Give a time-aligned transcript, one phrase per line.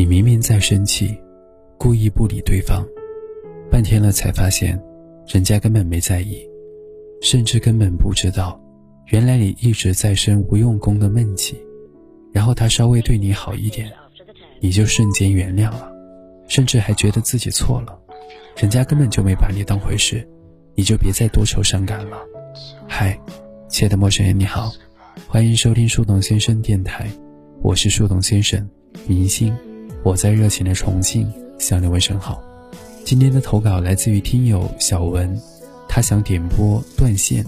[0.00, 1.14] 你明明在生气，
[1.76, 2.82] 故意不理对方，
[3.70, 4.82] 半天了才发现，
[5.26, 6.40] 人家根本没在意，
[7.20, 8.58] 甚至根本不知道，
[9.08, 11.62] 原来你一直在生无用功的闷气。
[12.32, 13.92] 然后他稍微对你好一点，
[14.58, 15.92] 你就瞬间原谅了，
[16.48, 17.94] 甚至还觉得自己错了，
[18.56, 20.26] 人家根本就没把你当回事，
[20.74, 22.16] 你就别再多愁善感了。
[22.88, 23.20] 嗨，
[23.68, 24.72] 亲爱的陌生人，你好，
[25.28, 27.06] 欢迎收听树洞先生电台，
[27.60, 28.66] 我是树洞先生，
[29.06, 29.54] 明星。
[30.02, 32.42] 我在热情的重庆向你问声好。
[33.04, 35.38] 今天的投稿来自于听友小文，
[35.86, 37.44] 他想点播《断线》。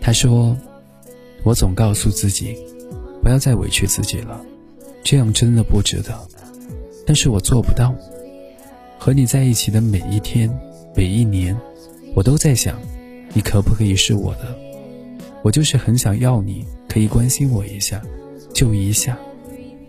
[0.00, 0.56] 他说
[1.44, 2.56] ：“我总告诉自己，
[3.22, 4.40] 不要再委屈自己了，
[5.04, 6.18] 这样真的不值得。
[7.06, 7.94] 但是我做不到。
[8.98, 10.50] 和你在一起的每一天、
[10.94, 11.56] 每一年，
[12.14, 12.80] 我都在想，
[13.34, 14.58] 你可不可以是我的？
[15.42, 18.02] 我就是很想要你，可以关心我一下，
[18.54, 19.18] 就一下。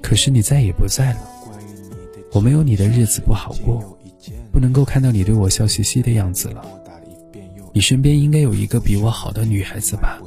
[0.02, 1.20] 可是你再也不在了。”
[2.32, 3.98] 我没有你的日子不好过，
[4.52, 6.64] 不能够看到你对我笑嘻嘻的样子了。
[7.74, 10.20] 你身边应该有一个比我好的女孩子吧？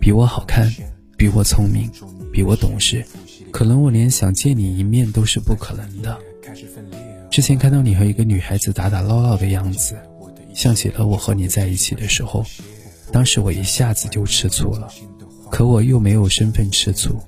[0.00, 0.70] 比我好看，
[1.16, 1.90] 比我聪明，
[2.32, 3.04] 比我懂事，
[3.50, 6.18] 可能我连想见你一面都是不可能的。
[7.30, 9.96] 之前看到你和一个女孩子打打闹闹的样子，
[10.52, 12.44] 像起了我和你在一起的时候，
[13.12, 14.88] 当时我一下子就吃醋了，
[15.50, 17.18] 可我又没有身份吃醋，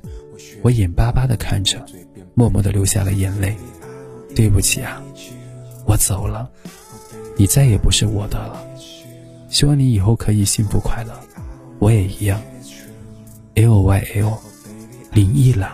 [0.63, 1.85] 我眼巴巴地看着，
[2.35, 3.57] 默默地流下了眼泪。
[4.37, 5.03] 对不起啊，
[5.87, 6.47] 我走了，
[7.39, 8.63] 你再也不是我的了。
[9.49, 11.13] 希望你以后可以幸福快乐，
[11.79, 12.39] 我也一样。
[13.55, 14.39] L Y L
[15.13, 15.71] 林一朗。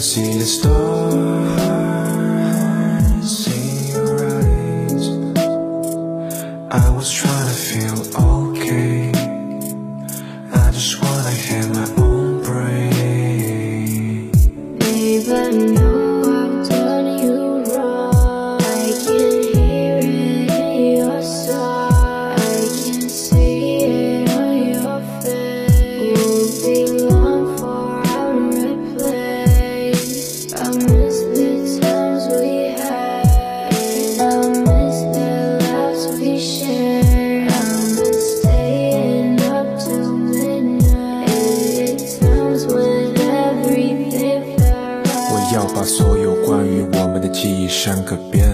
[0.00, 1.14] See the stars
[3.46, 5.06] in your eyes.
[6.70, 8.13] I was trying to feel
[45.84, 48.48] 把所有关于我们的记忆删个遍，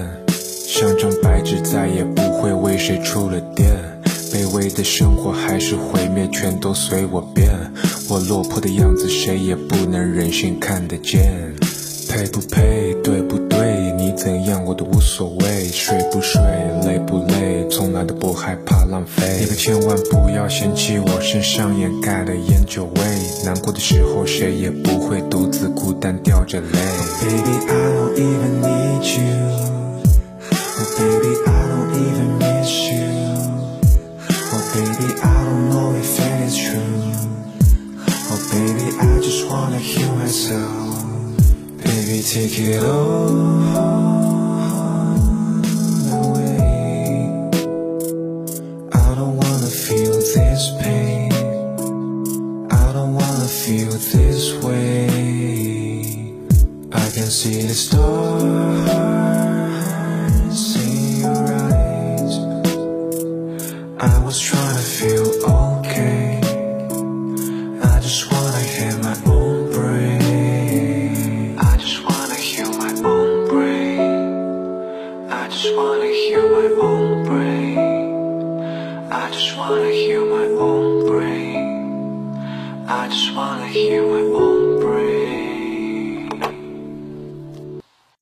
[0.67, 3.71] 像张白纸，再也不会为谁触了电。
[4.33, 7.49] 卑微的生活还是毁灭，全都随我变。
[8.09, 11.55] 我落魄的样子，谁也不能忍心看得见。
[12.09, 13.93] 配不配，对不对？
[13.97, 15.69] 你怎样我都无所谓。
[15.69, 16.43] 睡不睡，
[18.05, 19.39] 都不害怕浪费。
[19.41, 23.03] 你可千万不要嫌弃我身上掩盖的烟酒味。
[23.45, 26.67] 难过的时候，谁也不会独自孤单掉着泪。
[27.21, 29.35] Baby, I don't even need you.
[30.99, 33.07] Baby, I don't even miss you.
[34.73, 37.01] Baby, I don't know if it is true.
[38.51, 41.05] Baby, I just wanna heal myself.
[41.85, 44.40] Baby, take it all
[54.01, 55.09] this way.
[56.91, 58.97] I can see the stars
[60.77, 62.35] in your eyes.
[63.99, 66.41] I was trying to feel okay.
[67.83, 68.40] I just wanna
[83.71, 84.30] hear what